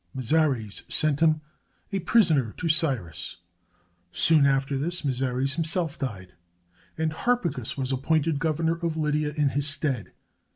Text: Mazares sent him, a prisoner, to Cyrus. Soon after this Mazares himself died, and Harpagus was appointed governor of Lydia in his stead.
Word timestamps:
Mazares 0.17 0.81
sent 0.91 1.19
him, 1.19 1.41
a 1.91 1.99
prisoner, 1.99 2.55
to 2.57 2.67
Cyrus. 2.67 3.37
Soon 4.11 4.47
after 4.47 4.75
this 4.75 5.05
Mazares 5.05 5.53
himself 5.57 5.99
died, 5.99 6.33
and 6.97 7.11
Harpagus 7.13 7.77
was 7.77 7.91
appointed 7.91 8.39
governor 8.39 8.77
of 8.77 8.97
Lydia 8.97 9.31
in 9.37 9.49
his 9.49 9.67
stead. 9.67 10.11